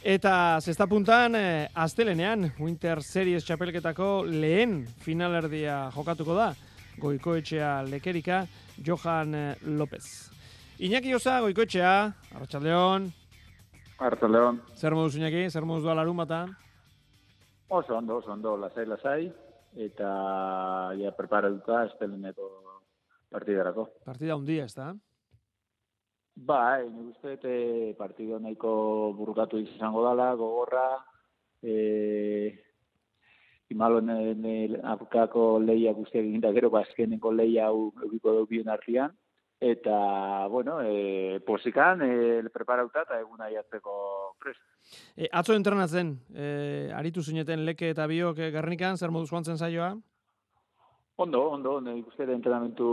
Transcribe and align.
Eta 0.00 0.56
zesta 0.64 0.86
puntan, 0.88 1.34
eh, 1.36 1.68
astelenean, 1.76 2.54
Winter 2.58 3.02
Series 3.04 3.44
txapelketako 3.44 4.24
lehen 4.24 4.86
finalerdia 5.04 5.90
jokatuko 5.92 6.32
da, 6.38 6.54
goikoetxea 7.02 7.82
lekerika, 7.84 8.46
Johan 8.80 9.34
eh, 9.34 9.56
López. 9.60 10.30
Iñaki 10.80 11.12
Osa, 11.14 11.42
goikoetxea, 11.44 11.92
Arratxaldeon. 12.32 13.10
Arratxaldeon. 13.98 14.62
Zer 14.74 14.96
moduz, 14.96 15.18
Iñaki? 15.20 15.50
Zer 15.50 15.68
moduz 15.68 15.84
doa 15.84 15.98
larun 16.00 16.16
bata? 16.16 16.46
Oso 17.68 17.98
ondo, 17.98 18.16
oso 18.16 18.32
ondo, 18.32 18.56
lasai, 18.56 18.86
lasai, 18.86 19.28
eta 19.76 20.14
ja 20.96 21.12
preparatuta 21.12 21.82
asteleneko 21.82 22.48
partidarako. 23.28 23.90
Partida 24.08 24.40
hundia, 24.40 24.64
ez 24.64 24.74
da? 24.74 24.94
Ba, 26.40 26.80
nik 26.80 27.12
uste 27.12 27.36
e, 27.44 27.94
partido 27.98 28.38
nahiko 28.40 29.12
burukatu 29.12 29.58
izango 29.60 30.00
dala, 30.06 30.32
gogorra, 30.40 30.96
e, 31.60 31.74
imalo 33.68 34.00
apukako 34.92 35.58
leia 35.60 35.92
guztiak 35.92 36.24
egin 36.24 36.40
da 36.40 36.52
gero, 36.56 36.70
bazkeneko 36.70 37.28
ba, 37.28 37.36
leia 37.42 37.66
hau 37.68 37.92
egiko 38.06 38.32
dugu 38.32 38.46
bien 38.54 38.70
artian, 38.72 39.12
eta, 39.60 40.46
bueno, 40.48 40.80
e, 40.80 41.40
posikan, 41.44 42.00
e, 42.02 42.48
preparauta 42.48 43.02
eta 43.04 43.20
egun 43.20 43.42
aiatzeko 43.44 43.92
prest. 44.40 44.62
E, 45.16 45.28
atzo 45.30 45.52
entrenatzen, 45.52 46.16
e, 46.32 46.88
aritu 46.96 47.20
zineten 47.20 47.66
leke 47.66 47.92
eta 47.92 48.06
biok 48.08 48.40
garnikan, 48.56 48.96
zer 48.96 49.12
moduz 49.12 49.28
joan 49.28 49.44
zen 49.44 49.60
zaioa? 49.60 49.92
Ondo, 51.20 51.50
ondo, 51.52 51.76
ondo, 51.82 51.92
ikuste 52.00 52.24
entrenamentu 52.32 52.88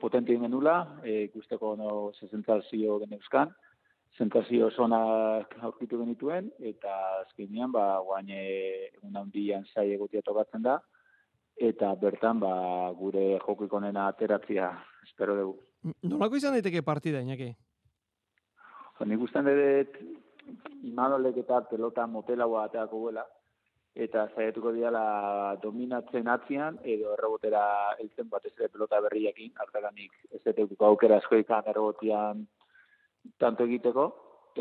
potente 0.00 0.32
ingen 0.32 0.50
nula, 0.50 1.00
e, 1.04 1.24
ikusteko 1.28 1.74
no, 1.76 1.90
zezentazio 2.18 2.98
geneuzkan, 3.04 3.52
zentazio 4.16 4.70
zona 4.70 4.98
aurkitu 5.62 6.00
genituen, 6.00 6.50
eta 6.58 6.94
azkenean, 7.22 7.72
ba, 7.72 7.98
guain 8.04 8.30
egun 8.34 9.16
handian 9.20 9.66
zai 9.74 9.90
egotia 9.94 10.22
tokatzen 10.26 10.64
da, 10.66 10.78
eta 11.70 11.94
bertan, 12.00 12.40
ba, 12.42 12.52
gure 12.98 13.38
jokikonen 13.44 13.96
ateratzia, 14.02 14.70
espero 15.06 15.36
dugu. 15.38 15.58
Nolako 16.02 16.38
izan 16.38 16.56
daiteke 16.56 16.82
partida, 16.86 17.22
inaki? 17.22 17.52
Ba, 18.98 19.06
nik 19.06 19.22
ustean 19.22 19.46
dut, 19.46 19.98
imanolek 20.82 21.42
eta 21.44 21.60
pelota 21.70 22.06
motela 22.06 22.48
ateako 22.64 23.04
guela, 23.06 23.26
eta 23.98 24.28
zaiatuko 24.36 24.70
diala 24.76 25.56
dominatzen 25.62 26.28
atzian, 26.30 26.78
edo 26.86 27.16
errobotera 27.16 27.62
eltzen 27.98 28.28
batez 28.30 28.52
ere 28.54 28.68
pelota 28.70 29.00
berriakin, 29.02 29.50
hartaganik 29.58 30.14
ez 30.38 30.54
dut 30.60 30.82
aukera 30.88 31.18
asko 31.18 31.40
ikan 31.42 31.66
errobotian 31.72 32.44
tanto 33.42 33.66
egiteko, 33.66 34.04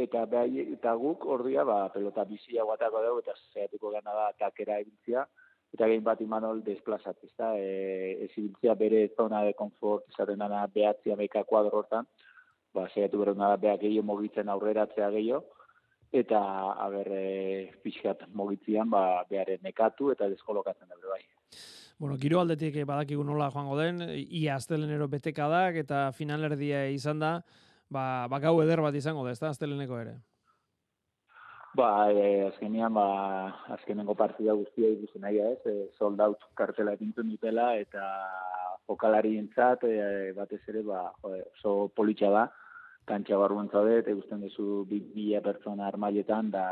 eta 0.06 0.24
behai, 0.32 0.64
eta 0.74 0.94
guk 0.98 1.26
ordia 1.38 1.66
ba, 1.70 1.84
pelota 1.94 2.26
bizia 2.26 2.66
guatako 2.66 3.04
dugu, 3.06 3.22
eta 3.26 3.36
zaiatuko 3.54 3.92
gana 3.94 4.16
da 4.18 4.32
takera 4.40 4.80
egintzia, 4.82 5.28
eta 5.74 5.90
gehin 5.92 6.04
bat 6.04 6.22
imanol 6.26 6.64
desplazat, 6.66 7.22
ez 7.24 7.34
da, 7.38 7.52
e, 7.58 8.26
ez 8.26 8.74
bere 8.82 9.08
zona 9.16 9.44
de 9.44 9.54
konfort, 9.54 10.10
izaten 10.10 10.40
dana 10.40 10.66
behatzia 10.74 11.16
meika 11.16 11.44
kuadro 11.44 11.84
hortan, 11.84 12.10
ba, 12.74 12.88
zaiatu 12.90 13.20
bera 13.22 13.34
da 13.34 13.56
behak 13.56 13.82
gehiago 13.86 14.06
mogitzen 14.06 14.50
aurreratzea 14.50 15.12
gehiago, 15.12 15.46
eta 16.24 16.40
aber 16.84 17.08
e, 17.14 17.72
pixkat 17.84 18.28
mogitzian 18.34 18.90
ba 18.90 19.24
bearen 19.30 19.60
nekatu 19.64 20.12
eta 20.12 20.30
deskolokatzen 20.30 20.88
da 20.90 20.96
bai. 21.10 21.24
Bueno, 21.98 22.18
giro 22.22 22.40
aldetik 22.40 22.76
badakigu 22.86 23.24
nola 23.26 23.50
joango 23.50 23.78
den, 23.80 24.04
ia 24.14 24.56
astelenero 24.56 25.08
betekadak 25.08 25.80
eta 25.82 26.12
finalerdia 26.14 26.86
izan 26.94 27.20
da, 27.20 27.32
ba, 27.90 28.28
ba 28.30 28.40
gau 28.40 28.60
eder 28.62 28.82
bat 28.86 28.96
izango 28.96 29.24
da, 29.26 29.32
ez 29.32 29.40
da, 29.40 29.50
asteleneko 29.50 29.98
ere? 29.98 30.18
Ba, 31.78 31.90
e, 32.10 32.46
azkenean, 32.48 32.94
ba, 32.94 33.08
azkenengo 33.74 34.14
partida 34.18 34.54
guztia 34.58 34.92
ikusi 34.94 35.20
nahi 35.22 35.42
ez, 35.42 35.60
e, 35.66 35.76
sold 35.98 36.22
out 36.22 36.46
kartela 36.58 36.94
egintu 36.98 37.26
dutela 37.26 37.72
eta 37.78 38.06
jokalari 38.88 39.36
entzat, 39.38 39.84
e, 39.84 40.32
batez 40.38 40.62
ere, 40.70 40.86
ba, 40.86 41.04
oso 41.26 41.90
politxa 41.98 42.32
da, 42.34 42.48
kantxa 43.08 43.40
barruan 43.40 43.70
zaude, 43.72 44.02
eta 44.02 44.14
guztien 44.14 44.44
duzu 44.44 44.86
bi, 44.90 45.02
pertsona 45.44 45.88
armailetan, 45.88 46.52
da 46.52 46.68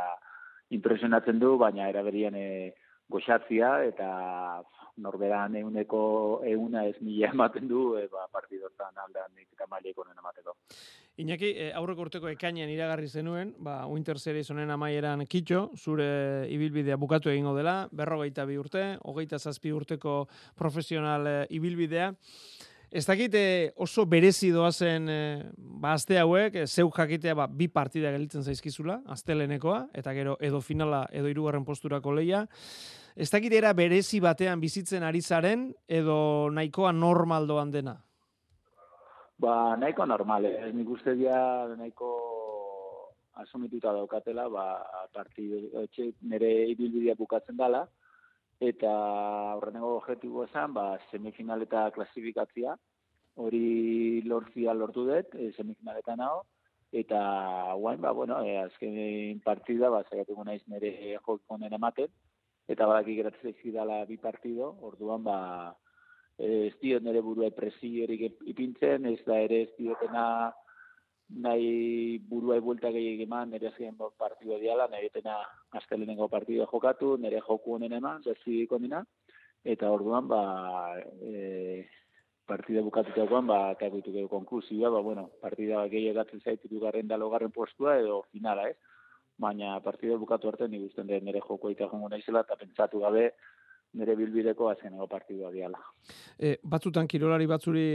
impresionatzen 0.75 1.39
du, 1.39 1.55
baina 1.61 1.89
eraberian 1.89 2.35
e, 2.35 2.73
goxatzia, 3.09 3.77
eta 3.85 4.09
norberan 4.97 5.55
euneko 5.59 6.01
euna 6.47 6.85
ez 6.87 6.95
mila 7.03 7.31
ematen 7.35 7.67
du, 7.67 7.95
e, 7.99 8.07
ba, 8.11 8.27
partidotan 8.31 8.95
aldean 9.05 9.33
eta 9.43 9.67
maileko 9.71 10.05
nena 10.07 10.23
emateko. 10.23 10.55
Iñaki, 11.23 11.51
e, 11.55 11.71
aurreko 11.79 12.07
urteko 12.07 12.29
ekainean 12.31 12.71
iragarri 12.71 13.07
zenuen, 13.07 13.53
ba, 13.63 13.77
Winter 13.87 14.19
Series 14.19 14.49
honen 14.51 14.71
amaieran 14.71 15.23
kitxo, 15.31 15.69
zure 15.75 16.07
ibilbidea 16.51 16.97
bukatu 16.99 17.31
egingo 17.31 17.55
dela, 17.55 17.77
berrogeita 17.91 18.47
bi 18.47 18.57
urte, 18.59 18.85
hogeita 19.03 19.39
zazpi 19.39 19.71
urteko 19.71 20.25
profesional 20.59 21.27
e, 21.27 21.37
ibilbidea. 21.55 22.11
Ez 22.95 23.03
dakite 23.03 23.73
oso 23.75 24.05
berezi 24.07 24.53
doazen 24.55 25.09
e, 25.11 25.15
ba, 25.83 25.97
azte 25.97 26.15
hauek, 26.15 26.53
e, 26.55 26.61
zeu 26.63 26.87
jakitea 26.95 27.33
ba, 27.35 27.43
bi 27.51 27.67
partida 27.67 28.07
gelitzen 28.13 28.45
zaizkizula, 28.47 29.01
aztelenekoa, 29.11 29.81
eta 29.99 30.13
gero 30.15 30.37
edo 30.39 30.61
finala 30.63 31.01
edo 31.11 31.27
irugarren 31.27 31.65
posturako 31.67 32.13
leia. 32.15 32.45
Ez 33.19 33.27
dakite 33.33 33.59
era 33.59 33.73
berezi 33.75 34.21
batean 34.23 34.63
bizitzen 34.63 35.03
ari 35.03 35.19
zaren, 35.19 35.67
edo 35.91 36.47
nahikoa 36.55 36.93
normal 36.95 37.49
doan 37.51 37.75
dena? 37.75 37.97
Ba, 39.43 39.75
nahiko 39.75 40.07
normal, 40.07 40.47
ez 40.47 40.71
nik 40.71 40.95
uste 40.95 41.17
dia 41.19 41.35
nahiko 41.75 42.13
asumituta 43.43 43.91
daukatela, 43.91 44.47
ba, 44.47 44.69
partidu, 45.11 45.65
nire 46.31 46.55
ibilbidea 46.71 47.19
bukatzen 47.19 47.59
dela, 47.59 47.83
eta 48.69 48.91
horrengo 49.55 49.95
objektibo 49.99 50.43
esan, 50.45 50.73
ba, 50.73 50.97
semifinal 51.11 51.61
eta 51.65 51.89
klasifikatzia, 51.95 52.75
hori 53.35 54.21
lortzia 54.25 54.73
lortu 54.73 55.05
dut, 55.09 55.35
e, 55.35 55.51
semifinaletan 55.57 56.23
hau, 56.25 56.43
eta 56.91 57.19
guain, 57.75 58.01
ba, 58.01 58.11
bueno, 58.11 58.41
e, 58.43 58.57
azken 58.61 59.41
partida, 59.45 59.89
ba, 59.89 60.03
zaiatuko 60.09 60.45
naiz 60.47 60.61
nire 60.71 60.91
jokikonen 61.25 61.73
ematen, 61.79 62.11
eta 62.67 62.87
badaki 62.89 63.15
geratzen 63.19 63.51
zaizkidala 63.51 64.03
bi 64.09 64.17
partido, 64.17 64.73
orduan, 64.81 65.23
ba, 65.23 65.39
ez 66.37 66.73
dio 66.81 66.99
nire 66.99 67.21
burua 67.23 67.51
presiorik 67.55 68.27
ipintzen, 68.43 69.05
ez 69.11 69.21
da 69.25 69.39
ere 69.39 69.61
ez 69.65 69.71
diotena 69.77 70.25
nahi 71.29 72.19
burua 72.19 72.59
buelta 72.61 72.91
gehi 72.91 73.21
eman, 73.23 73.49
nire 73.49 73.67
azken 73.71 73.97
partidu 74.17 74.59
diala, 74.61 74.87
nire 74.91 75.09
etena 75.09 75.39
astelenengo 75.71 76.27
partidu 76.29 76.65
jokatu, 76.71 77.17
nire 77.17 77.41
joku 77.47 77.75
honen 77.75 77.93
eman, 77.93 78.21
zerzi 78.23 78.65
kondina, 78.67 79.03
eta 79.63 79.89
orduan, 79.91 80.27
ba, 80.27 80.41
e, 81.21 81.85
partida 82.45 82.81
bukatutakoan, 82.85 83.47
ba, 83.47 83.59
kagutu 83.79 84.13
gehu 84.13 84.29
konklusioa, 84.29 84.91
ba, 84.93 85.01
bueno, 85.01 85.29
partida 85.41 85.87
gehi 85.89 86.11
egatzen 86.13 86.41
zaitutu 86.41 86.79
garren 86.79 87.07
da 87.07 87.17
logarren 87.17 87.51
postua, 87.51 87.97
edo 87.97 88.21
finala, 88.31 88.69
ez? 88.69 88.77
Baina 89.37 89.79
partida 89.83 90.15
bukatu 90.15 90.47
arte, 90.47 90.67
nire 90.69 90.85
guztien 90.85 91.09
nire 91.25 91.41
joku 91.41 91.73
eta 91.73 91.89
jongo 91.91 92.09
naizela, 92.09 92.45
eta 92.45 92.55
pentsatu 92.55 93.01
gabe, 93.01 93.31
nire 93.95 94.15
bilbideko 94.19 94.69
azkeneko 94.69 95.07
partidua 95.11 95.51
diala. 95.53 95.79
E, 96.37 96.55
batzutan 96.63 97.07
kirolari 97.11 97.47
batzuri 97.49 97.85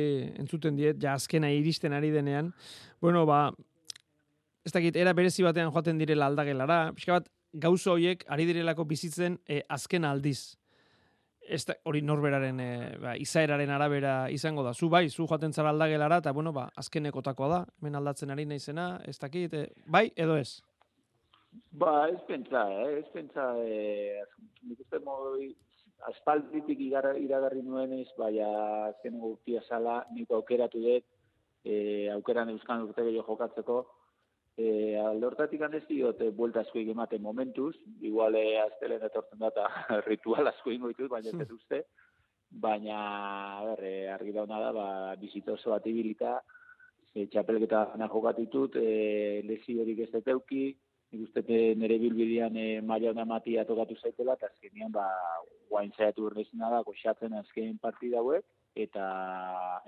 entzuten 0.41 0.79
diet, 0.79 1.01
ja 1.03 1.15
azkena 1.19 1.51
iristen 1.53 1.95
ari 1.97 2.13
denean, 2.15 2.53
bueno, 3.03 3.27
ba, 3.29 3.49
ez 4.65 4.73
dakit, 4.77 4.97
era 4.97 5.13
berezi 5.17 5.45
batean 5.47 5.73
joaten 5.73 6.01
direla 6.01 6.31
aldagelara, 6.31 6.81
pixka 6.97 7.19
bat, 7.19 7.29
gauzo 7.53 7.97
horiek 7.97 8.25
ari 8.31 8.47
direlako 8.49 8.87
bizitzen 8.87 9.39
e, 9.49 9.63
azken 9.69 10.07
aldiz. 10.07 10.57
Ez 11.51 11.65
da, 11.67 11.75
hori 11.89 12.03
norberaren 12.07 12.61
e, 12.63 12.71
ba, 13.03 13.15
izaeraren 13.19 13.73
arabera 13.75 14.15
izango 14.31 14.63
da. 14.67 14.75
Zu 14.75 14.89
bai, 14.93 15.09
zu 15.11 15.27
joaten 15.27 15.53
zara 15.53 15.73
aldagelara, 15.75 16.21
eta 16.23 16.33
bueno, 16.37 16.53
ba, 16.55 16.69
azkenekotakoa 16.79 17.49
da, 17.51 17.63
hemen 17.81 17.99
aldatzen 17.99 18.31
ari 18.31 18.47
naizena, 18.47 18.93
ez 19.09 19.19
dakit, 19.19 19.57
e, 19.57 19.87
bai 19.91 20.09
edo 20.17 20.39
ez? 20.39 20.61
Ba, 21.83 22.09
ez 22.13 22.21
pentsa, 22.29 22.63
eh? 22.71 23.01
ez 23.01 23.09
pentsa, 23.15 23.45
eh, 23.65 24.23
nik 24.63 24.85
uste 24.85 25.01
modu, 25.03 25.49
aspalditik 26.09 26.81
iragarri 26.81 27.63
nuen 27.63 27.93
ez, 27.99 28.09
baina 28.19 28.51
azken 28.89 29.19
gurtia 29.21 29.63
sala, 29.69 30.05
nik 30.15 30.31
aukeratu 30.33 30.81
dut, 30.83 31.07
e, 31.65 32.09
aukeran 32.15 32.53
euskan 32.55 32.87
urte 32.87 33.05
gehiago 33.05 33.35
jokatzeko, 33.35 33.79
e, 34.57 34.97
aldortatik 35.01 35.63
handez 35.67 35.85
diot, 35.89 36.21
e, 36.21 36.31
buelta 36.37 36.65
asko 36.65 36.81
ematen 36.81 37.23
momentuz, 37.23 37.75
igual 38.01 38.37
e, 38.37 38.59
aztelen 38.61 39.05
etortzen 39.09 39.39
data 39.39 39.67
ritual 40.11 40.49
asko 40.49 40.73
ingo 40.73 40.89
ditut, 40.93 41.11
baina 41.13 41.31
ez 41.31 41.51
uste, 41.51 41.85
baina 42.51 43.01
ber, 43.69 43.85
e, 43.85 44.09
argi 44.11 44.33
dauna 44.33 44.61
da, 44.61 44.73
ba, 44.73 44.89
bizito 45.21 45.55
oso 45.59 45.75
bat 45.75 45.87
ibilita, 45.87 46.39
e, 47.15 47.27
txapelketa 47.27 47.87
jokatitut, 48.13 48.77
e, 48.77 49.43
lesi 49.47 49.79
horik 49.79 50.07
ez 50.07 50.13
deteuki, 50.13 50.71
nik 51.11 51.27
uste 51.27 51.43
nire 51.75 51.99
bilbidean 51.99 52.57
e, 52.57 52.81
maila 52.87 53.11
hona 53.11 53.25
matia 53.27 53.65
tokatu 53.67 53.97
zaitela, 53.99 54.37
eta 54.39 54.47
azkenean, 54.51 54.93
ba, 54.95 55.07
guain 55.71 55.91
zaiatu 55.97 56.29
urnezina 56.29 56.71
da, 56.71 56.83
goxatzen 56.87 57.35
azken 57.41 57.79
partida 57.83 58.23
hauek, 58.23 58.47
eta 58.79 59.05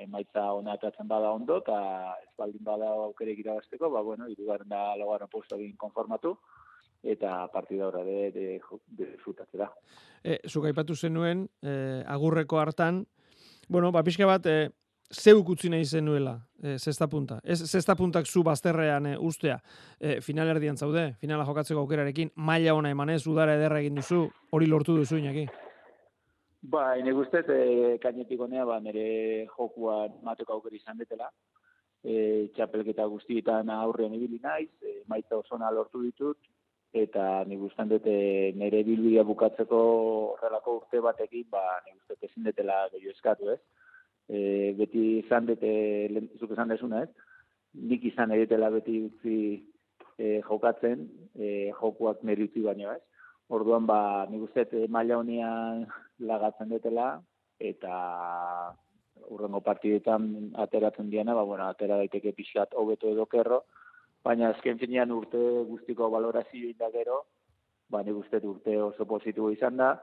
emaitza 0.03 0.49
ona 0.57 0.75
atatzen 0.75 1.07
bada 1.09 1.31
ondo, 1.31 1.61
eta 1.63 1.79
ez 2.25 2.33
baldin 2.39 2.65
bada 2.67 2.91
aukerek 3.07 3.39
irabazteko, 3.45 3.91
ba, 3.95 4.03
bueno, 4.03 4.29
irugarren 4.29 4.69
da 4.73 4.97
logaren 4.99 5.31
posto 5.31 5.57
egin 5.61 5.77
konformatu, 5.79 6.35
eta 7.03 7.47
partida 7.55 7.87
horra 7.87 8.03
de, 8.07 8.31
de, 8.35 8.47
de, 8.99 9.07
de 9.15 9.69
E, 10.23 10.39
zuk 10.49 10.67
aipatu 10.67 10.95
zenuen, 10.95 11.49
e, 11.63 12.03
agurreko 12.07 12.59
hartan, 12.59 13.05
bueno, 13.69 13.91
ba, 13.93 14.03
pixka 14.03 14.27
bat, 14.27 14.47
e, 14.47 14.71
zeuk 15.13 15.53
utzi 15.55 15.71
nahi 15.71 15.85
zenuela, 15.85 16.37
e, 16.63 16.79
zesta 16.79 17.09
punta. 17.09 17.39
Ez 17.45 17.61
zesta 17.69 17.95
puntak 17.97 18.27
zu 18.27 18.43
bazterrean 18.43 19.07
e, 19.07 19.17
ustea, 19.19 19.59
e, 20.01 20.21
final 20.21 20.49
erdian 20.49 20.77
zaude, 20.77 21.13
finala 21.21 21.45
jokatzeko 21.45 21.81
aukerarekin, 21.81 22.33
maila 22.37 22.75
ona 22.75 22.91
emanez, 22.91 23.27
udara 23.27 23.57
ederra 23.59 23.81
egin 23.81 24.01
duzu, 24.01 24.25
hori 24.51 24.67
lortu 24.67 24.97
duzu 24.97 25.21
inaki. 25.21 25.47
Ba, 26.63 26.93
ene 26.97 27.13
guztet, 27.13 27.49
e, 27.51 27.99
kainetik 28.03 28.41
honea, 28.41 28.65
ba, 28.65 28.79
nire 28.81 29.47
jokua 29.57 30.07
mateko 30.23 30.57
aukera 30.57 30.79
izan 30.79 30.99
detela. 30.99 31.29
E, 32.03 32.49
txapelketa 32.57 33.07
guztietan 33.07 33.71
aurrean 33.71 34.15
ibili 34.15 34.41
naiz, 34.43 34.71
e, 34.83 35.03
maitza 35.11 35.37
osona 35.39 35.71
lortu 35.71 36.03
ditut, 36.03 36.39
eta 36.93 37.45
ni 37.49 37.57
gustan 37.57 37.89
dute 37.89 38.15
nire 38.59 38.83
bilbidea 38.85 39.25
bukatzeko 39.25 39.79
horrelako 40.33 40.77
urte 40.81 41.01
batekin, 41.01 41.47
ba, 41.51 41.63
ni 41.87 41.97
gustet 41.97 42.31
ezin 42.31 42.49
detela 42.49 42.85
gehiago 42.93 43.17
eskatu, 43.17 43.51
ez? 43.55 43.61
E, 44.33 44.73
beti 44.79 45.03
izan 45.21 45.47
dute, 45.47 45.73
zuk 46.41 46.55
esan 46.57 46.73
desuna, 46.73 47.05
ez? 47.05 47.11
Nik 47.91 48.05
izan 48.09 48.33
editela 48.37 48.71
beti 48.73 48.99
utzi 49.07 49.39
e, 50.17 50.41
jokatzen, 50.47 51.05
e, 51.37 51.73
jokuak 51.79 52.23
nire 52.25 52.49
utzi 52.49 52.65
baino, 52.65 52.95
ez? 52.97 53.03
Orduan, 53.53 53.87
ba, 53.89 53.99
nik 54.31 54.47
uste 54.49 54.65
e, 54.73 54.87
maila 54.89 55.21
honian 55.21 55.85
lagatzen 56.33 56.73
dutela, 56.73 57.15
eta 57.61 57.93
urrengo 59.33 59.61
partidetan 59.65 60.53
ateratzen 60.65 61.11
diana, 61.13 61.37
ba, 61.37 61.45
bueno, 61.49 61.69
atera 61.69 62.01
daiteke 62.01 62.33
pixat 62.37 62.75
hobeto 62.79 63.13
edo 63.13 63.29
kerro, 63.31 63.63
baina 64.25 64.51
azken 64.53 64.79
finean 64.81 65.13
urte 65.13 65.41
guztiko 65.69 66.09
valorazio 66.11 66.69
indagero, 66.71 67.25
ba, 67.93 68.03
nik 68.03 68.17
uste 68.25 68.41
urte 68.49 68.79
oso 68.81 69.07
positibo 69.09 69.51
izan 69.53 69.77
da, 69.77 69.95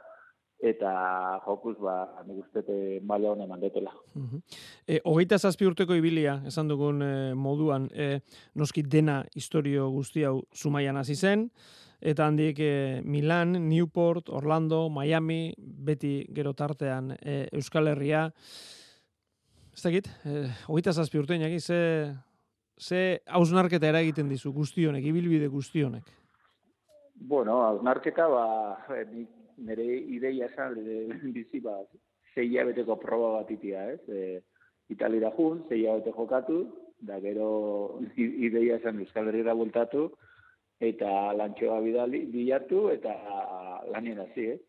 eta 0.59 1.39
jokus 1.45 1.77
ba 1.79 2.23
ni 2.27 2.35
gustete 2.35 2.99
maila 3.07 3.31
honen 3.31 3.47
mandetela. 3.49 3.93
Eh, 4.87 4.99
hogeita 5.05 5.37
zazpi 5.39 5.65
urteko 5.65 5.95
ibilia, 5.95 6.41
esan 6.47 6.67
dugun 6.67 7.01
e, 7.01 7.11
moduan, 7.33 7.87
e, 7.93 8.19
noski 8.59 8.83
dena 8.83 9.21
historio 9.35 9.89
guzti 9.93 10.25
hau 10.27 10.41
Zumaian 10.53 10.99
hasi 10.99 11.15
zen, 11.15 11.47
eta 12.01 12.27
handik 12.27 12.59
e, 12.59 13.01
Milan, 13.05 13.55
Newport, 13.69 14.29
Orlando, 14.29 14.89
Miami, 14.89 15.53
beti 15.57 16.25
gero 16.35 16.53
tartean 16.53 17.13
e, 17.21 17.45
Euskal 17.53 17.87
Herria. 17.93 18.27
Ez 19.73 19.83
dakit, 19.83 20.11
e, 20.27 20.45
hogeita 20.67 20.91
zazpi 20.91 21.23
urte 21.23 21.39
inaki, 21.39 21.59
ze, 21.59 21.81
ze 22.75 23.21
hausnarketa 23.27 23.87
eragiten 23.87 24.27
dizu 24.27 24.51
guztionek, 24.51 25.05
ibilbide 25.07 25.47
guztionek? 25.47 26.15
Bueno, 27.19 27.61
hausnarketa, 27.63 28.27
ba, 28.31 28.45
nik 29.11 29.38
nire 29.65 29.85
ideia 30.17 30.47
esan 30.47 30.77
bizi 31.35 31.59
bat 31.63 31.87
zei 32.33 32.63
beteko 32.65 32.95
proba 32.99 33.31
bat 33.39 33.51
itia, 33.51 33.91
ez? 33.93 34.01
E, 34.07 34.41
Italira 34.89 35.31
jun, 35.37 35.63
zei 35.69 35.83
bete 35.85 36.11
jokatu, 36.15 36.59
da 36.99 37.19
gero 37.19 37.99
ideia 38.47 38.77
esan 38.77 38.99
Euskal 38.99 39.27
Herriera 39.27 39.53
bultatu, 39.53 40.09
eta 40.79 41.33
lantxoa 41.33 41.79
bidali, 41.81 42.25
bilatu, 42.25 42.89
eta 42.89 43.13
lanien 43.91 44.19
hasi, 44.19 44.51
ez? 44.55 44.59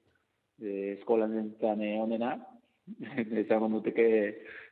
E, 0.60 0.96
eskolan 0.98 1.36
entzane 1.38 1.98
honena, 2.00 2.34
ezango 3.44 3.68
muteke 3.68 4.08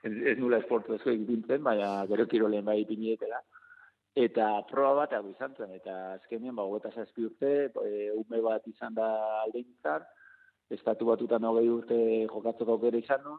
ez, 0.02 0.36
nula 0.38 0.58
esportu 0.58 0.96
ezko 0.96 1.14
egitintzen, 1.14 1.62
baina 1.62 2.04
gero 2.10 2.26
kirolen 2.26 2.64
bai 2.66 2.82
pinietela 2.88 3.40
eta 4.14 4.62
proba 4.70 5.04
bat 5.04 5.12
hau 5.12 5.28
izan 5.30 5.54
zen, 5.56 5.74
eta 5.76 6.14
azkenean, 6.14 6.56
ba, 6.56 6.64
gota 6.64 6.90
zazpi 6.94 7.24
urte, 7.24 7.52
e, 7.84 8.10
ume 8.12 8.40
bat 8.42 8.66
izan 8.66 8.94
da 8.94 9.08
alde 9.42 9.64
estatu 10.70 11.06
batutan 11.06 11.44
hogei 11.44 11.68
urte 11.68 12.26
jokatzeko 12.26 12.72
aukera 12.72 12.98
izan 12.98 13.22
nun, 13.24 13.38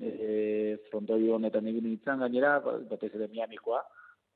e, 0.00 0.76
frontoi 0.90 1.28
honetan 1.30 1.66
egin 1.66 1.84
nintzen 1.84 2.18
gainera, 2.18 2.58
ba, 2.60 2.78
batez 2.90 3.14
ere 3.14 3.28
Miamikoa, 3.28 3.82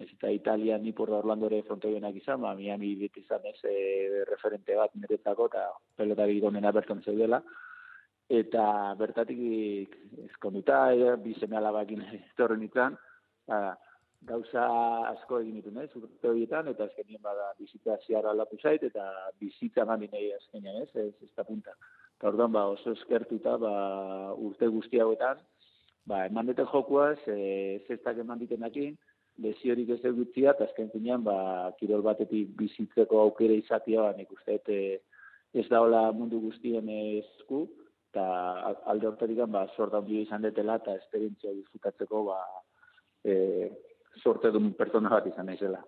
ez 0.01 0.09
eta 0.09 0.31
Italia 0.33 0.79
ni 0.79 0.93
por 0.93 1.11
Orlando 1.11 1.47
ere 1.47 1.63
frontoienak 1.63 2.17
izan, 2.17 2.41
ba, 2.41 2.55
Miami 2.55 2.95
dit 2.97 3.17
izan 3.21 3.45
ez 3.45 3.59
e, 3.69 4.25
referente 4.31 4.77
bat 4.77 4.95
niretzako, 4.95 5.51
eta 5.53 5.67
pelotari 5.97 6.41
gonena 6.41 6.73
berton 6.73 7.03
zeudela, 7.05 7.43
eta 8.31 8.95
bertatik 8.97 9.95
ezkonduta, 10.31 10.81
e, 10.95 11.17
bizeme 11.21 11.59
alabakin 11.61 12.07
etorren 12.33 12.65
izan, 12.65 12.97
ba, 13.47 13.77
gauza 14.29 14.65
asko 15.11 15.41
egin 15.41 15.57
ditu, 15.59 15.73
ez, 15.81 15.91
urte 15.97 16.29
horietan, 16.29 16.69
eta 16.69 16.85
azkenien 16.85 17.23
bada 17.25 17.51
bizitza 17.59 17.97
ziarra 18.07 18.35
aldatu 18.35 18.59
zait, 18.61 18.83
eta 18.85 19.07
bizitza 19.41 19.87
gani 19.89 20.11
nahi 20.13 20.33
azkenean, 20.37 20.83
ez, 20.83 20.91
ez, 20.95 21.15
ez 21.25 21.33
da 21.37 21.45
punta. 21.45 21.75
Eta 22.19 22.29
orduan, 22.29 22.53
ba, 22.53 22.67
oso 22.75 22.93
eskertuta, 22.99 23.57
ba, 23.63 23.73
urte 24.37 24.69
guzti 24.69 25.01
hauetan, 25.01 25.41
ba, 26.11 26.27
eman 26.29 26.53
dute 26.53 26.67
jokuaz, 26.69 27.19
e, 27.33 27.81
zestak 27.89 28.21
eman 28.21 28.43
ditenakin, 28.45 28.97
lesiorik 29.41 29.95
ez 29.97 30.03
egutzia, 30.05 30.53
eta 30.53 30.69
azken 30.69 30.93
zinean, 30.93 31.25
ba, 31.25 31.73
kirol 31.81 32.05
batetik 32.05 32.53
bizitzeko 32.61 33.23
aukera 33.25 33.57
izatea, 33.57 34.05
ba, 34.05 34.17
nik 34.19 34.33
uste, 34.37 34.61
e, 34.69 34.99
ez 35.57 35.69
daola 35.73 36.11
mundu 36.13 36.43
guztien 36.45 36.93
esku, 36.93 37.65
eta 38.13 38.27
alde 38.91 39.09
hortatik, 39.09 39.41
ba, 39.49 39.65
sortan 39.77 40.09
izan 40.13 40.45
detela, 40.45 40.77
eta 40.83 40.99
esperientzia 41.01 41.57
disfrutatzeko, 41.57 42.27
ba, 42.29 42.43
e, 43.25 43.71
sorte 44.19 44.51
duen 44.51 44.73
pertsona 44.75 45.11
bat 45.13 45.27
izan 45.27 45.47
naizela. 45.47 45.81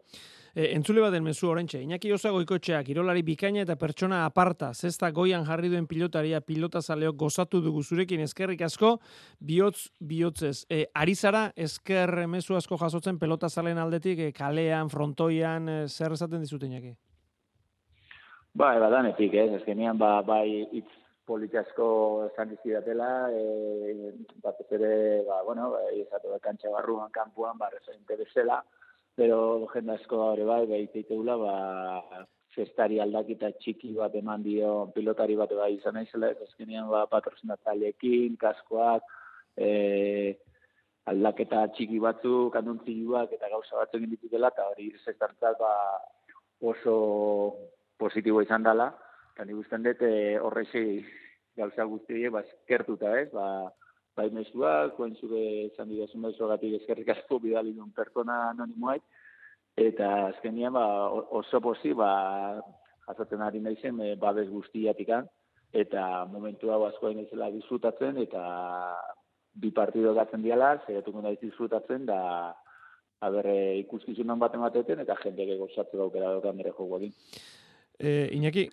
E, 0.54 0.66
entzule 0.76 1.00
baden 1.00 1.24
mezu 1.24 1.48
orentxe, 1.48 1.80
Iñaki 1.80 2.10
Osago 2.12 2.42
ikotxeak, 2.42 2.90
irolari 2.92 3.22
bikaina 3.24 3.62
eta 3.64 3.76
pertsona 3.80 4.22
aparta, 4.26 4.72
zesta 4.74 5.08
goian 5.10 5.46
jarri 5.48 5.70
duen 5.72 5.86
pilotaria, 5.88 6.42
pilota 6.44 6.82
zaleo 6.82 7.14
gozatu 7.16 7.62
dugu 7.64 7.82
zurekin 7.82 8.20
eskerrik 8.20 8.60
asko, 8.68 8.98
bihotz, 9.40 9.88
bihotzez. 10.00 10.66
E, 10.68 10.84
ari 10.94 11.14
zara, 11.14 11.46
esker 11.56 12.26
mezu 12.28 12.58
asko 12.58 12.76
jasotzen 12.76 13.18
pelota 13.18 13.48
zalen 13.48 13.80
aldetik, 13.80 14.20
e, 14.20 14.32
kalean, 14.36 14.92
frontoian, 14.92 15.68
e, 15.68 15.78
zer 15.88 16.12
esaten 16.12 16.44
dizute 16.44 16.68
Iñaki? 16.68 16.92
Ba, 18.52 18.74
ebadanetik, 18.76 19.32
ez, 19.32 19.48
ezkenean, 19.62 19.96
ba, 19.96 20.18
bai, 20.20 20.68
itz 20.76 21.01
politasko 21.24 21.86
esan 22.32 22.50
dizidatela, 22.50 23.30
e, 23.30 24.12
batez 24.42 24.68
ere, 24.78 24.92
ba, 25.28 25.42
bueno, 25.46 25.70
ba, 25.74 25.82
izatu 25.94 26.32
da 26.32 26.38
kantxa 26.42 26.70
barruan, 26.74 27.10
kanpuan, 27.14 27.58
ba, 27.58 27.70
referente 27.70 28.16
bezala, 28.16 28.62
pero 29.14 29.66
jende 29.72 29.94
asko 29.94 30.20
hori 30.32 30.44
bai, 30.44 30.64
ba, 30.66 31.36
ba, 31.44 32.26
zestari 32.54 33.00
aldakita 33.00 33.52
txiki 33.60 33.94
bat 33.96 34.14
eman 34.14 34.42
dio, 34.42 34.88
pilotari 34.94 35.36
bat 35.36 35.52
bai 35.56 35.74
izan 35.76 35.94
naizela, 35.94 36.32
ez 36.32 36.48
azkenean, 36.48 36.88
ba, 36.90 37.06
patrozinatzailekin, 37.12 38.36
kaskoak, 38.40 39.06
e, 39.56 40.38
aldaketa 41.12 41.68
txiki 41.76 41.98
batzu, 42.02 42.50
kanduntziluak 42.54 43.32
eta 43.38 43.48
gauza 43.52 43.78
batzu 43.78 43.98
egin 44.00 44.12
ditutela, 44.16 44.52
eta 44.52 44.68
hori 44.72 44.90
zestartzat, 45.04 45.58
ba, 45.62 45.72
oso 46.72 46.96
positibo 47.98 48.42
izan 48.42 48.66
dela, 48.66 48.90
eta 49.32 49.46
nik 49.48 49.62
usten 49.64 49.84
dut 49.86 50.02
eh, 50.04 50.38
horrexi 50.40 51.04
gauza 51.56 51.84
guzti 51.84 52.28
ba, 52.28 52.42
eskertuta, 52.44 53.12
ez? 53.20 53.30
Ba, 53.32 53.70
bai 54.16 54.28
mezuak, 54.34 54.96
koen 54.96 55.14
zuke 55.16 55.42
esan 55.70 55.88
didazun 55.88 56.26
mezu 56.26 56.44
agatik 56.44 56.80
eskerrik 56.80 57.12
asko 57.14 57.38
bidali 57.40 57.72
duen 57.76 57.92
pertsona 57.96 58.38
anonimoak, 58.50 59.04
eta 59.80 60.10
azkenian 60.28 60.74
ba, 60.76 60.86
oso 61.40 61.60
posi, 61.64 61.94
ba, 61.96 62.10
jasotzen 63.06 63.44
ari 63.44 63.60
nahi 63.60 63.78
zen, 63.80 64.00
e, 64.00 64.14
babes 64.20 64.48
guztiatikan, 64.50 65.28
eta 65.72 66.26
momentu 66.28 66.72
hau 66.72 66.84
asko 66.88 67.12
naizela 67.16 67.50
disfrutatzen, 67.54 68.20
eta 68.20 68.42
bi 69.52 69.72
partido 69.72 70.12
gatzen 70.16 70.44
diala, 70.44 70.74
zeratuko 70.86 71.24
nahi 71.24 71.40
disfrutatzen, 71.40 72.04
da, 72.08 72.20
haber, 73.24 73.48
e, 73.48 73.58
ikuskizunan 73.86 74.40
bat 74.40 74.54
emateten, 74.60 75.00
eta 75.04 75.16
jende 75.24 75.48
gozatzen 75.56 76.04
gaukera 76.04 76.36
dut 76.36 76.48
bere 76.60 76.76
egin. 76.76 77.16
E, 77.98 78.28
Iñaki, 78.36 78.68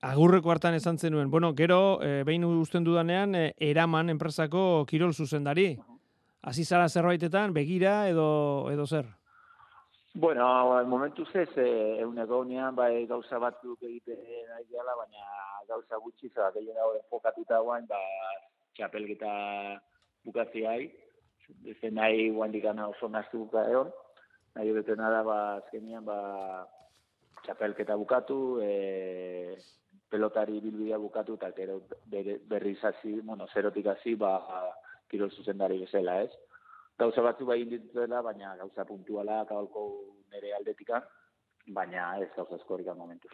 Agurreko 0.00 0.52
hartan 0.52 0.74
esan 0.74 0.96
zenuen, 0.96 1.30
bueno, 1.30 1.54
gero, 1.58 2.00
e, 2.06 2.22
behin 2.22 2.44
usten 2.44 2.84
dudanean, 2.84 3.34
e, 3.34 3.54
eraman 3.58 4.10
enpresako 4.10 4.84
kirol 4.86 5.12
zuzendari. 5.12 5.72
Hasi 6.42 6.64
zara 6.64 6.88
zerbaitetan, 6.88 7.52
begira 7.52 8.08
edo 8.08 8.70
edo 8.70 8.86
zer? 8.86 9.08
Bueno, 10.14 10.46
momentu 10.86 11.26
zez, 11.26 11.50
e, 11.58 11.98
egun 11.98 12.18
egonean, 12.22 12.76
bai 12.76 13.06
gauza 13.10 13.40
batzuk 13.42 13.82
egite 13.82 14.14
nahi 14.14 14.68
gala, 14.70 14.94
baina 15.02 15.26
gauza 15.66 15.98
gutxi, 15.98 16.30
zara, 16.30 16.52
gehien 16.54 16.78
hau 16.78 16.94
enfokatuta 16.94 17.58
guain, 17.58 17.86
ba, 17.90 17.98
txapelgeta 18.78 19.32
bukatzi 20.24 20.64
hai, 20.64 20.92
ez 21.66 21.90
nahi 21.90 22.30
guain 22.30 22.54
dikana 22.54 22.86
oso 22.86 23.10
naztu 23.10 23.48
egon, 23.66 23.90
nahi 24.54 24.72
betena 24.78 25.10
da, 25.10 25.24
ba, 25.26 25.38
azkenian, 25.58 26.06
ba, 26.06 26.68
txapelketa 27.42 27.96
bukatu, 27.96 28.60
e, 28.62 29.58
pelotari 30.10 30.60
bilbidea 30.60 30.98
bukatu 30.98 31.36
eta 31.36 31.50
gero 31.56 31.80
berriz 32.48 32.78
hasi, 32.84 33.20
bueno, 33.20 33.46
zerotik 33.52 33.86
hasi, 33.86 34.14
ba, 34.14 34.38
kirol 35.10 35.30
zuzendari 35.30 35.78
bezala, 35.78 36.22
ez? 36.24 36.32
Gauza 36.98 37.22
batzu 37.22 37.46
bai 37.46 37.60
indituela, 37.62 38.22
baina 38.22 38.56
gauza 38.58 38.84
puntuala, 38.84 39.44
kabalko 39.48 39.84
nere 40.32 40.52
aldetika, 40.56 41.02
baina 41.74 42.10
ez 42.22 42.28
gauz 42.36 42.48
askorik 42.56 42.88
momentu. 42.96 43.28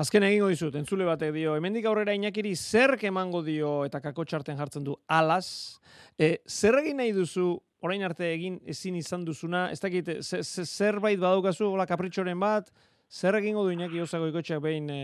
Azken 0.00 0.24
egingo 0.26 0.48
dizut, 0.50 0.74
entzule 0.80 1.06
batek 1.08 1.32
dio, 1.36 1.54
hemendik 1.56 1.86
aurrera 1.86 2.14
inakiri 2.16 2.54
zer 2.56 2.96
emango 3.06 3.42
dio 3.46 3.84
eta 3.84 4.00
kako 4.00 4.24
txarten 4.24 4.58
jartzen 4.58 4.84
du 4.84 4.96
alas, 5.06 5.80
e, 6.18 6.38
zer 6.48 6.80
egin 6.80 6.96
nahi 6.96 7.12
duzu 7.12 7.52
orain 7.80 8.02
arte 8.04 8.26
egin 8.32 8.58
ezin 8.68 8.96
izan 8.96 9.24
duzuna, 9.24 9.70
ez 9.72 9.80
dakit, 9.80 10.08
zerbait 10.20 11.20
badaukazu, 11.20 11.70
hola 11.70 11.86
kapritxoren 11.86 12.40
bat, 12.40 12.72
zer 13.10 13.36
egingo 13.38 13.64
du 13.64 13.72
inaki 13.76 14.00
osago 14.00 14.28
ikotxeak 14.28 14.60
behin 14.62 14.90
e, 14.90 15.02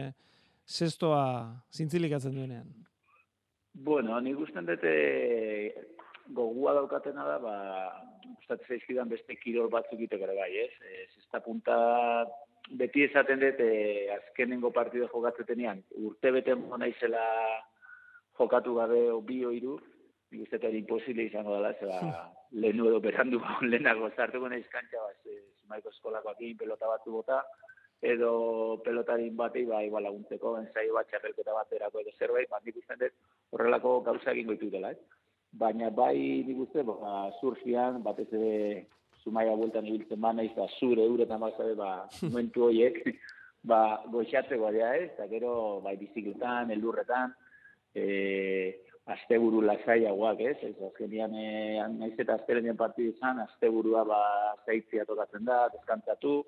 zestoa 0.66 1.62
zintzilikatzen 1.73 2.35
duenean? 2.35 2.66
Bueno, 3.73 4.18
ni 4.20 4.32
gusten 4.32 4.66
dute 4.66 4.92
gogua 6.35 6.75
daukatena 6.75 7.25
da, 7.26 7.38
ba, 7.38 7.56
gustatzen 8.25 8.76
zaizkidan 8.76 9.08
beste 9.08 9.37
kirol 9.38 9.68
batzuk 9.70 10.00
ere 10.00 10.35
bai, 10.35 10.50
ez? 10.64 10.73
Ez 11.02 11.11
ez 11.20 11.42
punta 11.44 11.76
beti 12.70 13.04
esaten 13.04 13.40
dut 13.40 13.61
e, 13.61 14.08
azkenengo 14.16 14.73
partido 14.73 15.08
jokatzetenean, 15.12 15.82
urte 16.02 16.32
bete 16.32 16.56
naizela 16.78 17.23
jokatu 18.38 18.75
gabe 18.75 19.11
o 19.12 19.20
bi 19.20 19.44
o 19.44 19.52
hiru, 19.52 19.76
nik 20.32 20.42
uste 20.42 20.58
eta 20.58 20.68
imposible 20.68 21.28
izango 21.28 21.54
dela, 21.54 21.73
zeba, 21.78 22.32
lehenu 22.52 22.87
edo 22.90 23.00
berandu 23.00 23.40
lehenago 23.62 24.11
zartuko 24.16 24.49
nahiz 24.49 24.66
kantxa, 24.73 25.04
ba, 25.04 25.37
zimaiko 25.61 25.94
eskolako 25.94 26.35
akin 26.35 26.56
pelota 26.56 26.90
batzu 26.90 27.12
bota, 27.20 27.42
edo 28.03 28.81
pelotarin 28.85 29.37
batei, 29.37 29.65
ba, 29.65 29.83
igual 29.85 30.05
laguntzeko, 30.05 30.57
enzai 30.61 30.88
bat, 30.93 31.09
txarrelketa 31.11 31.55
bat 31.57 31.73
erako 31.73 32.03
edo 32.03 32.12
zerbait, 32.19 32.49
ba, 32.50 32.61
nik 32.65 32.76
uste 32.76 32.99
dut 33.00 33.15
horrelako 33.57 34.00
gauza 34.09 34.33
egin 34.33 34.53
goitu 34.53 34.71
dela, 34.71 34.93
eh? 34.93 35.25
Baina 35.57 35.88
bai 35.91 36.45
nik 36.47 36.59
uste, 36.67 36.85
ba, 36.85 37.31
surfian, 37.41 38.03
batez 38.05 38.29
ere 38.33 38.87
zumaia 39.23 39.57
bueltan 39.57 39.87
ibiltzen 39.88 40.21
ba, 40.21 40.35
nahiz, 40.37 40.53
ba, 40.57 40.69
zure 40.79 41.09
uretan 41.09 41.41
ba, 41.41 41.50
ba, 41.76 41.91
momentu 42.29 42.69
horiek, 42.69 43.00
ba, 43.65 44.03
goxatzeko 44.12 44.71
dira 44.75 44.95
ez, 44.99 45.11
eta 45.15 45.29
gero, 45.33 45.81
bai, 45.85 45.97
bizikletan, 45.97 46.71
eldurretan, 46.76 47.33
e, 47.97 48.76
asteburu 49.07 49.62
lasaiagoak, 49.62 50.41
ez? 50.50 50.57
Ez 50.67 50.76
azkenian 50.88 51.35
eh 51.38 51.83
naiz 51.95 52.15
eta 52.19 52.35
astelenen 52.35 52.76
partidu 52.76 53.12
izan, 53.15 53.38
asteburua 53.45 54.03
ba 54.05 54.21
zaitzia 54.67 55.05
tokatzen 55.07 55.45
da, 55.47 55.69
deskantzatu 55.75 56.41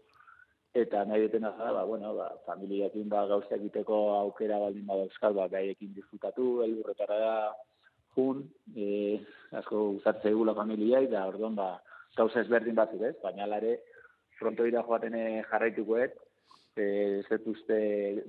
eta 0.82 1.04
nahi 1.04 1.26
dutena 1.26 1.50
da, 1.58 1.72
ba, 1.72 1.84
bueno, 1.84 2.14
ba, 2.16 2.28
familiakin 2.46 3.08
ba, 3.08 3.26
gauza 3.30 3.56
egiteko 3.56 3.98
aukera 4.18 4.58
baldin 4.62 4.86
bada 4.86 5.08
euskal, 5.08 5.34
ba, 5.34 5.48
gaiekin 5.52 5.92
disfrutatu, 5.96 6.62
elburretara 6.66 7.18
da, 7.24 7.34
jun, 8.16 8.44
e, 8.76 9.18
asko 9.60 9.84
gustatzen 9.98 10.32
egula 10.32 10.54
familiai, 10.58 11.06
da, 11.12 11.26
orduan, 11.30 11.58
ba, 11.58 11.76
gauza 12.16 12.42
ezberdin 12.42 12.78
batzuk, 12.78 13.04
ez? 13.10 13.14
Baina 13.22 13.46
lare, 13.46 13.78
frontoira 14.38 14.82
joaten 14.86 15.14
eh, 15.18 15.44
jarraitukoet, 15.50 16.16
ez 16.78 17.26
ez 17.34 17.40
uste 17.50 17.78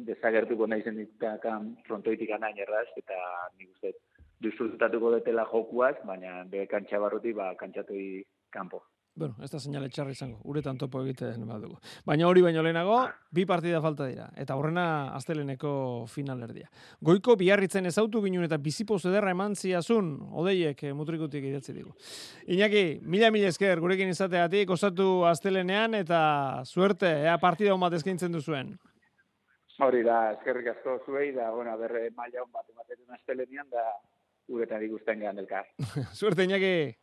desagertuko 0.08 0.68
nahi 0.68 0.82
zen 0.82 0.98
ditakan 0.98 1.74
frontoitik 1.88 2.32
anain 2.34 2.58
erraz, 2.58 2.88
eta 2.98 3.18
nik 3.58 3.70
uste 3.76 3.94
disfrutatuko 4.42 5.12
detela 5.18 5.46
jokuaz, 5.52 5.96
baina 6.06 6.44
be 6.50 6.66
kantxa 6.72 7.02
barruti, 7.04 7.34
ba, 7.34 7.54
kantxatu 7.60 8.00
kanpo. 8.50 8.82
Bueno, 9.16 9.36
ez 9.44 9.50
da 9.52 9.60
seinale 9.60 9.90
txarra 9.92 10.14
izango, 10.14 10.38
uretan 10.48 10.78
topo 10.80 11.02
egiten 11.04 11.42
badugu. 11.48 11.76
Baina 12.08 12.28
hori 12.30 12.44
baino 12.46 12.62
lehenago, 12.64 13.02
bi 13.36 13.44
partida 13.46 13.82
falta 13.84 14.06
dira, 14.08 14.30
eta 14.40 14.56
horrena 14.56 14.84
asteleneko 15.18 15.72
finalerdia. 16.08 16.70
Goiko 17.04 17.36
biarritzen 17.40 17.90
ezautu 17.90 18.22
ginun 18.24 18.46
eta 18.48 18.56
bizipo 18.64 19.00
zederra 19.00 19.34
eman 19.36 19.58
ziazun, 19.60 20.14
odeiek 20.44 20.86
eh, 20.86 20.94
mutrikutik 20.96 21.50
idatzi 21.50 21.76
digu. 21.76 21.92
Iñaki, 22.48 23.02
mila 23.04 23.32
mila 23.36 23.50
esker, 23.52 23.82
gurekin 23.84 24.14
izateatik, 24.14 24.72
osatu 24.78 25.26
astelenean, 25.28 26.00
eta 26.00 26.22
suerte, 26.64 27.12
ea 27.26 27.36
partida 27.44 27.76
hon 27.76 27.84
bat 27.84 28.00
eskaintzen 28.00 28.32
duzuen. 28.32 28.72
Hori 29.84 30.06
da, 30.08 30.22
eskerrik 30.38 30.72
asko 30.78 31.00
zuei, 31.06 31.34
da, 31.36 31.52
bueno, 31.52 31.76
berre 31.82 32.08
maila 32.16 32.46
hon 32.46 32.56
bat 32.56 32.72
ematen 32.72 33.20
astelenean, 33.20 33.68
da, 33.76 33.84
uretan 34.48 34.84
ikusten 34.88 35.20
gehan 35.26 35.44
delkar. 35.44 35.68
suerte, 36.22 36.48
Iñaki. 36.48 36.96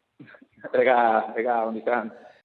Venga, 0.73 1.35
¿dónde 1.64 1.80
están? 1.80 2.12